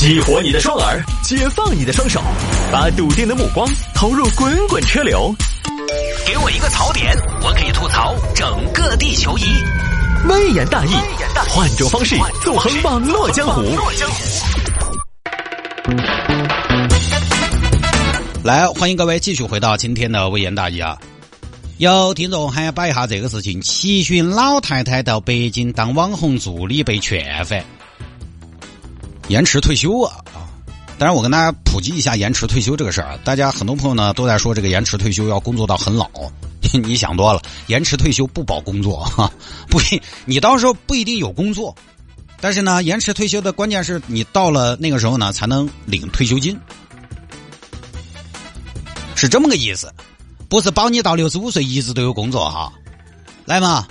[0.00, 2.22] 激活你的双耳，解放你的双手，
[2.72, 5.30] 把笃定的目光投入滚滚车流。
[6.26, 9.42] 给我一个槽点，我可以吐槽整个地球仪。
[10.26, 10.94] 微言大义，
[11.50, 13.62] 换种方式纵横网络江湖。
[18.42, 20.96] 来，欢迎各位继续回到今天的微言大义啊！
[21.76, 27.62] 有听众还要摆一下这个事情：七旬老太太到北京当网红助理被劝返。
[29.30, 30.50] 延迟退休啊啊！
[30.98, 33.18] 当然，我跟大家普及一下延迟退休这个事儿啊。
[33.22, 36.10] 大家很多朋友呢都在说这个延迟退休要工作到很老，
[36.82, 37.40] 你想多了。
[37.68, 39.32] 延迟退休不保工作哈，
[39.68, 39.78] 不，
[40.24, 41.72] 你到时候不一定有工作。
[42.40, 46.58] 但是呢，延迟退休的关键是你到了那个时候呢才能领退休金，
[49.14, 49.94] 是这么个意思，
[50.48, 52.72] 不是保你到六十五岁一直都有工作哈。
[53.44, 53.86] 来嘛，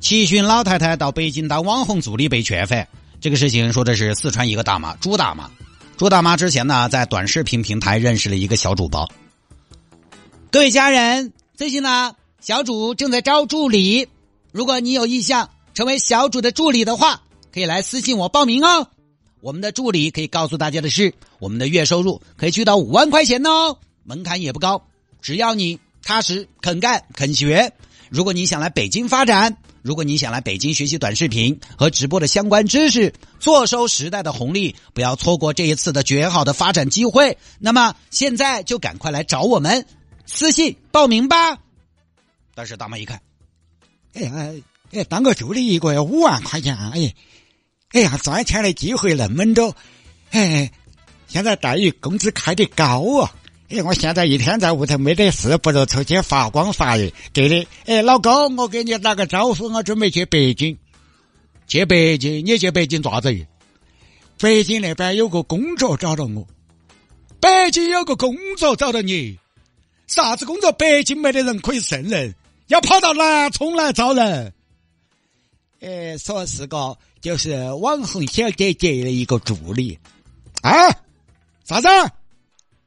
[0.00, 2.88] 七旬老太太到北京当网红助理被劝返。
[3.24, 5.50] 这个事情说的是四川一个大妈朱大妈，
[5.96, 9.10] 朱大妈之前呢在短视频平台认识了一个小主播。
[10.50, 14.08] 各位家人，最近呢小主正在招助理，
[14.52, 18.88] 如果你有意向成为小主的助理的话，可以来私信我报名哦。
[19.40, 24.86] 我们的助理可以告诉大家的是，我们的月收入可以去到五万块钱哦，门槛也不高，
[25.22, 27.72] 只要你踏实肯干肯学。
[28.10, 29.56] 如果你想来北京发展。
[29.84, 37.36] 如果你想来北京学习短视频和直播的相关知识，坐收时代的红利，不要错过这一次的绝好的发展机会。
[37.58, 39.86] 那么现在就赶快来找我们，
[40.24, 41.58] 私信报名吧。
[42.54, 43.20] 但是大妈一看，
[44.14, 44.54] 哎呀，
[44.90, 47.14] 哎，当个助理一个月五万块钱啊，哎，
[47.92, 49.76] 哎呀，赚钱的机会那么多，
[50.30, 50.72] 哎，
[51.26, 53.30] 现在待遇工资开得高啊。
[53.70, 57.10] 哎，我现在一天在屋头没得事，不如出去发光发热。
[57.32, 60.76] 对的，哎，老公，我给你打个招呼，我准备去北京。
[61.66, 62.44] 去北京？
[62.44, 63.46] 你去北京做啥子？
[64.38, 66.46] 北京那边有个工作找到我。
[67.40, 69.38] 北京有个工作找到你？
[70.06, 70.70] 啥子工作？
[70.72, 72.34] 北京没得人可以胜任，
[72.66, 74.52] 要跑到南充来招人。
[75.80, 79.98] 哎，说是个就是网红小姐姐的一个助理。
[80.60, 80.72] 啊？
[81.64, 81.88] 啥子？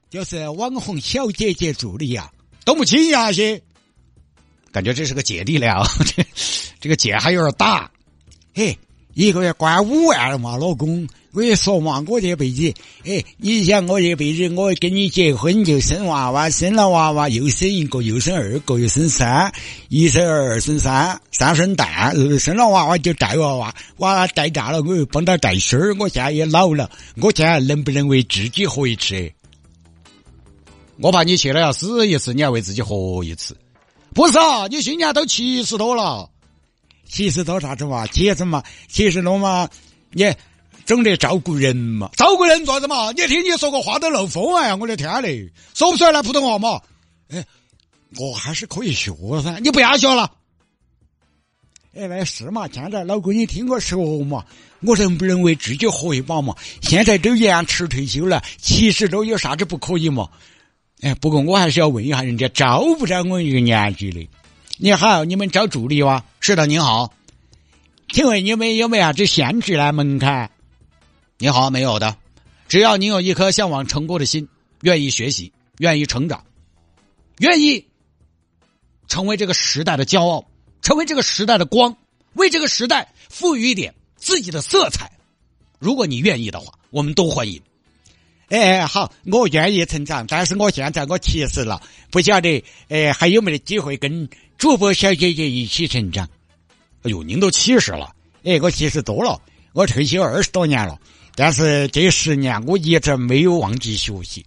[0.09, 2.31] 就是网红小姐姐助理呀，
[2.63, 3.61] 懂不清呀些，
[4.71, 5.85] 感觉这是个姐弟俩，
[6.79, 7.91] 这个姐还有点大，
[8.55, 8.77] 嘿，
[9.13, 12.73] 一个月关五万了嘛，老公，我跟你说嘛，我这辈子，
[13.03, 19.53] 哎，你想我这辈子，我跟你结婚就生娃娃，生了娃娃又生一个，又生二个，又生三，
[19.89, 29.29] 一生二，二生三，三生蛋，生了娃娃就带娃娃，娃娃带大了，我又帮他带孙儿，我现在也老了，我现在能不能为自己活一次？
[30.99, 33.55] 我怕你去了要死一次，你要为自己活一次。
[34.13, 36.29] 不是啊，你今年都七十多了，
[37.07, 38.07] 七十多啥子嘛？
[38.07, 38.63] 七十嘛？
[38.87, 39.69] 七十多嘛？
[40.11, 40.33] 你
[40.85, 42.09] 总得照顾人嘛？
[42.15, 43.11] 照顾人做啥子嘛？
[43.11, 44.75] 你听你说个话都漏风哎呀！
[44.75, 46.81] 我的天嘞，说不出来普通话嘛？
[47.29, 47.45] 哎，
[48.17, 49.11] 我还是可以学
[49.43, 50.31] 噻，你不要学了。
[51.93, 52.67] 哎，那是嘛？
[52.71, 54.43] 现在老公，你听我说嘛，
[54.81, 56.55] 我能不能为自己活一把嘛？
[56.81, 60.27] 现在都延迟退休了，七十多有啥子不可以嘛？
[61.01, 64.27] 哎，不过我还是要问一下，人家招不招我一个年纪的？
[64.77, 66.23] 你好，你们招助理哇？
[66.39, 67.13] 是的，您好，
[68.11, 69.91] 请问你们有没有这限制呢？
[69.93, 70.49] 门槛？
[71.37, 72.17] 你好，没有的，
[72.67, 74.47] 只要你有一颗向往成功的心，
[74.81, 76.43] 愿意学习，愿意成长，
[77.39, 77.85] 愿意
[79.07, 80.45] 成为这个时代的骄傲，
[80.81, 81.95] 成为这个时代的光，
[82.33, 85.11] 为这个时代赋予一点自己的色彩。
[85.77, 87.61] 如果你愿意的话，我们都欢迎。
[88.49, 96.25] 哎，好，我愿意成长，但是我现在我七十了，不晓得，哎，还有没得机会跟主播小姐姐一起成长？
[97.03, 98.15] 哎呦，您都七十了，
[98.45, 99.41] 哎，我七十多了，
[99.73, 100.97] 我退休二十多年了，
[101.35, 104.45] 但是这十年我一直没有忘记学习，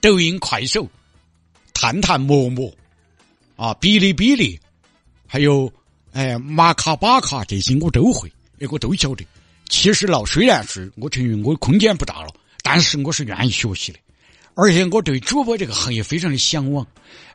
[0.00, 0.88] 抖音、快手、
[1.72, 2.68] 探探、陌陌，
[3.54, 4.58] 啊，哔哩哔哩，
[5.24, 5.72] 还有
[6.12, 8.28] 哎，马卡巴卡这些我都会，
[8.58, 9.24] 哎，我都晓得。
[9.68, 12.28] 七十了，虽然是我承认我空间不大了。
[12.62, 13.98] 但是我是愿意学习的，
[14.54, 16.86] 而且我对主播这个行业非常的向往。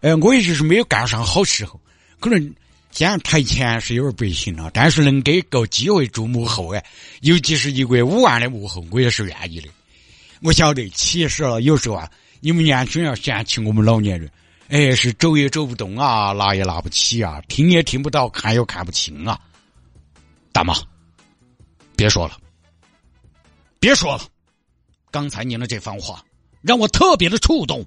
[0.02, 1.80] 呃，我也就是没有赶上好时候，
[2.20, 2.40] 可能
[2.92, 6.84] 现在台前是有点不行了，但是能给个机会做幕后哎，
[7.22, 9.70] 尤其是一个月五万的幕后，我也是愿意的。
[10.42, 14.30] 我晓得其实了，有时候啊，你们年轻人要嫌弃我们老年人，
[14.70, 19.40] 哎，是走也走不动啊，拿也拿不起啊，听也听不到，看又看不清啊。
[20.52, 20.74] 大妈，
[21.96, 22.38] 别说了，
[23.80, 24.24] 别说了。
[25.12, 26.26] 刚才您的这番话
[26.62, 27.86] 让我特别的触动，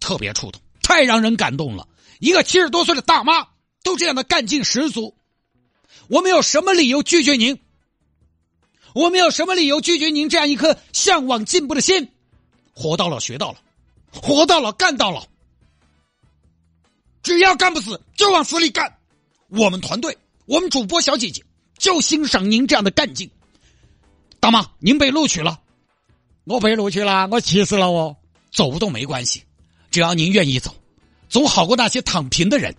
[0.00, 1.86] 特别触动，太让人感动了。
[2.18, 3.48] 一个七十多岁的大妈
[3.82, 5.14] 都这样的干劲十足，
[6.08, 7.60] 我们有什么理由拒绝您？
[8.94, 12.08] 我们有什么理由拒绝您这样一颗向往进步的心？
[12.72, 15.26] 活到老学到老，活到老干到老。
[17.22, 18.98] 只要干不死，就往死里干。
[19.48, 20.16] 我们团队，
[20.46, 21.44] 我们主播小姐姐
[21.76, 23.30] 就欣赏您这样的干劲。
[24.40, 25.60] 大妈，您被录取了，
[26.44, 28.16] 我被录取了，我气死了哦。
[28.50, 29.44] 走不动没关系，
[29.90, 30.74] 只要您愿意走，
[31.28, 32.74] 总好过那些躺平的人。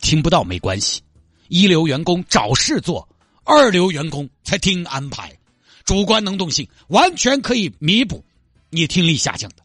[0.00, 1.02] 听不到没关系，
[1.48, 3.08] 一流员工找事做，
[3.44, 5.32] 二流员工才听安排。
[5.84, 8.24] 主观能动性完全可以弥补
[8.70, 9.62] 你听力下降的，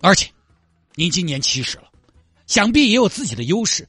[0.00, 0.30] 而且
[0.94, 1.84] 您今年七十了，
[2.46, 3.88] 想必也有自己的优势。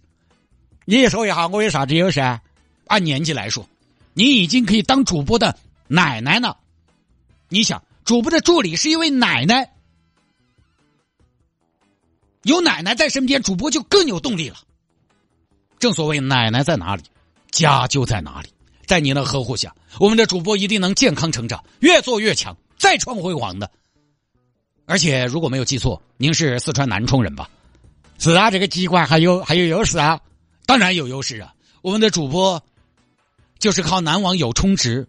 [0.85, 2.21] 你也说一下，我有啥子优势？
[2.87, 3.69] 按年纪来说，
[4.13, 5.57] 你已经可以当主播的
[5.87, 6.55] 奶奶呢。
[7.49, 9.73] 你想，主播的助理是一位奶奶。
[12.43, 14.57] 有奶奶在身边，主播就更有动力了。
[15.79, 17.03] 正所谓，奶奶在哪里，
[17.51, 18.49] 家就在哪里。
[18.85, 23.71] 在您的呵护下，我们的主播一定能健康成长，越做越强，再创辉煌的。
[24.85, 27.49] 而且，如果没有记错，您是四川南充人吧？
[28.19, 30.19] 是啊，这个机关还有还有优势啊，
[30.65, 31.53] 当然有优势啊。
[31.81, 32.61] 我们的主播
[33.57, 35.07] 就是靠男网友充值、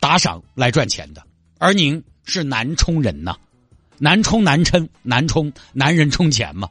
[0.00, 1.22] 打赏来赚钱的，
[1.58, 3.36] 而您是南充人呐。
[3.98, 6.70] 南充南充南充男人充钱嘛？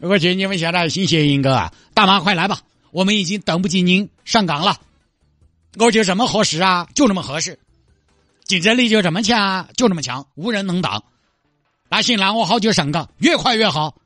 [0.00, 1.72] 我去，你们现在新谐音哥啊！
[1.94, 2.60] 大妈快来吧，
[2.90, 4.80] 我们已经等不及您上岗了。
[5.78, 7.58] 我就这么合适啊，就这么合适，
[8.44, 11.04] 竞争力就这么强，就这么强，无人能挡。
[11.88, 13.96] 那行，那我好久上岗，越快越好。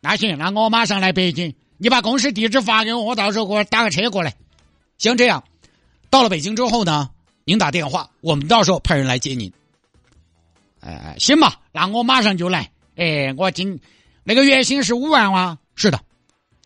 [0.00, 4.34] 那行，那我马上来北京，你把公司地址发给我，我到时候给我打个车过来。
[4.96, 5.44] 行，这样，
[6.08, 7.10] 到了北京之后呢，
[7.50, 9.52] 您打电话，我们到时候派人来接您。
[10.78, 12.70] 呃，行吧，那我马上就来。
[12.94, 13.80] 哎，我今
[14.22, 15.58] 那个月薪是五万哇？
[15.74, 15.98] 是的，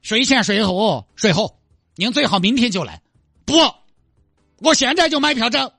[0.02, 1.58] 税前税后，税后，
[1.94, 3.00] 您最好明天就来。
[3.46, 3.54] 不，
[4.58, 5.72] 我现在就买票证。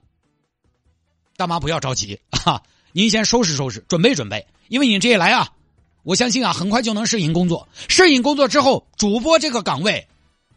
[1.38, 5.54] 大妈不要着急啊，您先收拾收拾，准备准备，因为你这一来啊，
[6.02, 7.70] 我相信啊，很快就能适应工作。
[7.88, 10.08] 适应工作之后，主播这个岗位，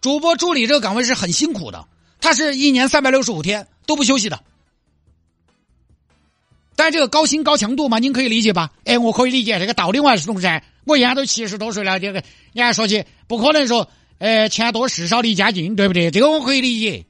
[0.01, 1.87] 主播助理这个岗位是很辛苦的，
[2.21, 4.43] 他是一年三百六十五天都不休息的。
[6.77, 8.71] 但这个高薪高强度嘛，您可以理解吧？
[8.85, 10.63] 哎，我可以理解这个道理，我还是懂噻。
[10.85, 12.23] 我现在都七十多岁了，这个
[12.53, 16.11] 你还说起不可能说，呃，钱多事少离家近，对不对？
[16.11, 17.05] 这个我可以理解。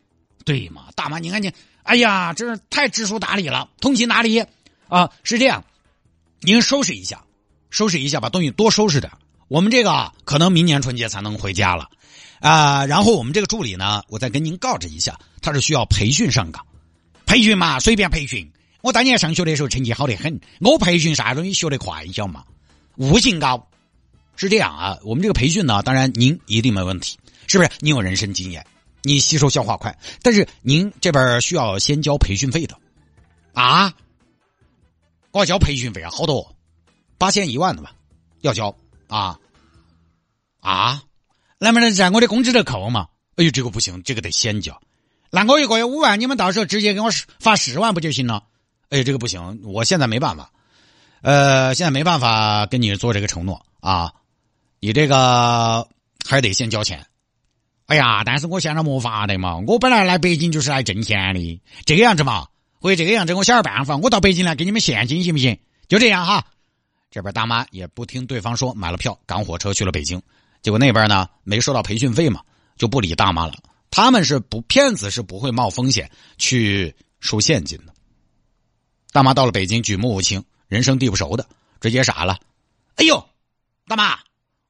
[0.44, 1.52] 对嘛，大妈，你看你，
[1.82, 4.42] 哎呀，真是太知书达理了，通情达理
[4.88, 5.10] 啊！
[5.22, 5.62] 是这样，
[6.40, 7.22] 您收拾一下，
[7.68, 9.12] 收拾一下，把东西多收拾点。
[9.48, 11.90] 我们这个可能明年春节才能回家了
[12.40, 12.86] 啊。
[12.86, 16.66] 然后我们这个助理呢，我再跟您告知一下，他是需要培训上岗，
[17.26, 18.50] 培训嘛，随便培训。
[18.80, 22.44] 我当年上学的时候成绩好得很，我培训啥东西学得快，晓嘛？
[22.96, 23.68] 悟性高，
[24.36, 24.98] 是这样啊。
[25.02, 27.70] 我们这个培训呢，当然您一定没问题，是不是？
[27.80, 28.64] 您有人生经验，
[29.02, 32.78] 你吸收消化快，但是您这边需要先交培训费的
[33.52, 33.92] 啊。
[35.32, 36.56] 我交培训费啊，好多，
[37.18, 37.92] 八千一万的吧，
[38.40, 38.74] 要交
[39.08, 39.38] 啊
[40.60, 41.02] 啊？
[41.58, 43.08] 能不能在我的工资里扣嘛？
[43.36, 44.80] 哎呦，这个不行，这个得先交。
[45.30, 48.44] 那我一个月五万，你们到时候直接给我发十万不就行了？
[48.90, 50.50] 哎，这个不行，我现在没办法，
[51.22, 54.12] 呃，现在没办法跟你做这个承诺啊，
[54.80, 55.86] 你这个
[56.26, 57.04] 还得先交钱。
[57.86, 62.46] 哎呀，但是我现在没法的嘛，我本来来北京就是来挣钱的，这个样子嘛，
[62.80, 65.58] 或者这个样子，我想点办法，我到北京来给你们现金行不行？
[65.88, 66.44] 就这样哈。
[67.10, 70.20] 这边大妈也不听对方说，买了票赶火车去了北京，
[70.62, 72.42] 结果那边呢没收到培训费嘛，
[72.76, 73.54] 就不理大妈了。
[73.90, 77.94] 他们是不骗子，是不会冒风险去收现金的。
[79.12, 81.48] 大妈到了北京，举目无亲，人生地不熟的，
[81.80, 82.38] 直接傻了。
[82.96, 83.28] 哎呦，
[83.86, 84.18] 大妈，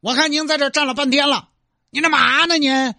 [0.01, 1.49] 我看您在这站了半天了，
[1.91, 2.59] 您干嘛呢？
[2.59, 2.95] 您？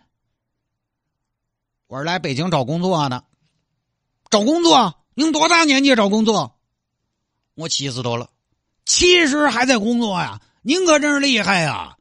[1.87, 3.23] 我是来北京找工作的。
[4.29, 4.95] 找工作？
[5.13, 6.59] 您多大年纪找工作？
[7.55, 8.29] 我七十多了，
[8.85, 10.41] 七十还在工作呀？
[10.61, 11.95] 您可真是厉害呀！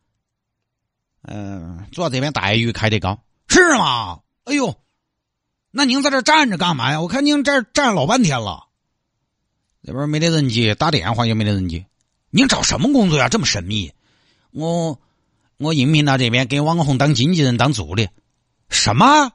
[1.30, 4.20] 嗯，主要这边待遇开得高，是吗？
[4.44, 4.76] 哎呦，
[5.70, 7.00] 那您在这站着干嘛呀？
[7.00, 8.68] 我看您这站老半天了。
[9.80, 11.86] 那边没得人接，打电话也没得人接。
[12.30, 13.28] 您找什么工作呀？
[13.28, 13.92] 这么神秘？
[14.50, 15.00] 我
[15.58, 18.08] 我应聘到这边给网红当经纪人当助理。
[18.68, 19.32] 什么？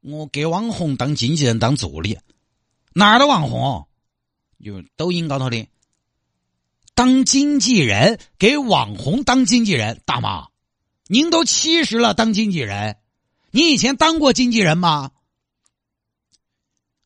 [0.00, 2.18] 我给网红当经纪人当助理？
[2.92, 3.86] 哪儿的网红？
[4.64, 5.68] 就抖音高头的。
[6.94, 10.47] 当经纪人给网红当经纪人，大妈，
[11.08, 12.96] 您都七十了当经纪人，
[13.50, 15.10] 你以前当过经纪人吗？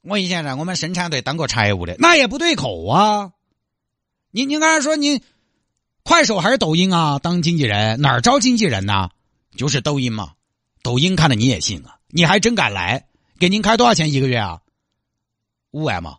[0.03, 3.33] 我以前在我们生产队当过财务的，那也不对口啊！
[4.33, 5.23] 您您刚才说您
[6.03, 7.21] 快手还是抖音啊？
[7.21, 9.11] 当经纪人哪儿招经纪人呢？
[9.57, 10.33] 就是抖音嘛，
[10.83, 11.99] 抖音看了你也信啊？
[12.09, 13.07] 你还真敢来？
[13.39, 14.61] 给您开多少钱一个月啊？
[15.71, 16.17] 五万嘛，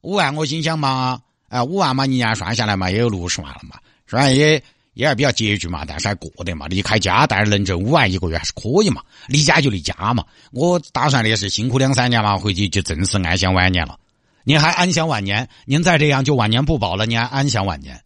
[0.00, 4.60] 五万我心想嘛，哎，五万嘛，一年算下来嘛，也有六十万了嘛，虽然也
[4.94, 6.66] 也还比较拮据嘛，但是还过得嘛。
[6.68, 9.02] 离开家，但是能挣五万一个月还是可以嘛。
[9.26, 10.24] 离家就离家嘛。
[10.52, 13.98] 我打算的是辛苦两三年嘛，回去就正式安享晚年了。
[14.44, 15.48] 您还安享晚年？
[15.64, 17.06] 您再这样就晚年不保了。
[17.06, 18.02] 您还安享晚年？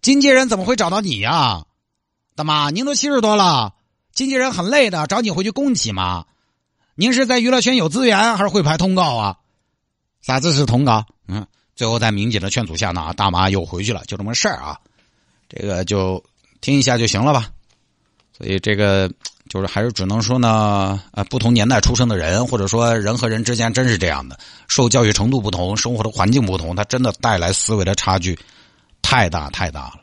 [0.00, 1.64] 经纪人怎么会找到你呀？
[2.36, 3.74] 大妈，您都七十多了，
[4.14, 6.24] 经纪人很累的，找你回去供起嘛。
[6.94, 9.36] 您是在娱乐圈有资源，还是会拍通告啊？
[10.22, 11.04] 啥子是通告？
[11.28, 14.78] 嗯，最后在民警的劝阻下呢，大妈又回去了，就这么事儿啊。
[15.50, 16.22] 这个就
[16.62, 17.50] 听一下就行了吧。
[18.32, 19.12] 所以这个
[19.50, 24.38] 就是还是只能说呢，呃，不同年代出生的人，或者说人和人之间真是这样的，
[24.68, 28.38] 受教育程度不同，生活的环境不同，它真的带来思维的差距
[29.02, 30.00] 太大太大了，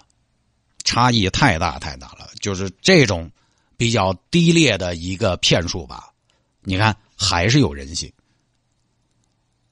[0.84, 2.27] 差异太大太大了。
[2.39, 3.32] 就是这种
[3.77, 6.10] 比较低劣的一个骗术吧。
[6.62, 8.12] 你看，还是有人性。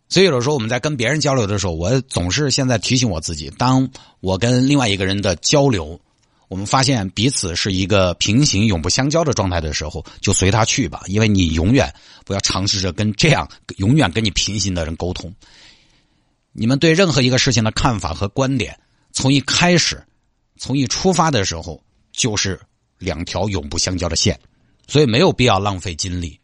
[0.07, 5.99] 所以有时候我们在跟别人交流的时候，我总是现在提醒我自己：当我跟另外一个人的交流，
[6.47, 11.01] 我们发现彼此是一个平行、永不相交的状态的时候，就随他去吧。
[11.07, 11.91] 因为你永远
[12.23, 15.33] 不要尝试着跟这样永远跟你平行的人沟通。
[16.53, 18.79] 你们对任何一个事情的看法和观点，
[19.11, 20.01] 从一开始，
[20.55, 21.83] 从一出发的时候，
[22.13, 22.61] 就是
[22.99, 24.39] 两条永不相交的线，
[24.87, 26.39] 所以没有必要浪费精力。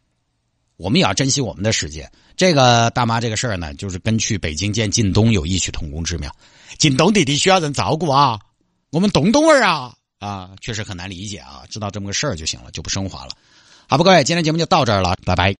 [0.76, 2.10] 我们也要珍惜我们的时间。
[2.36, 6.34] 这个大妈这个事儿呢，就是跟去北京见靳东有异曲同工之妙。
[6.78, 8.38] 靳东弟弟需要人照顾啊，
[8.90, 11.62] 我们东东儿啊啊，确实很难理解啊。
[11.70, 13.30] 知道这么个事儿就行了，就不升华了。
[13.88, 15.50] 好，不各位，今天节目就到这儿了，拜拜。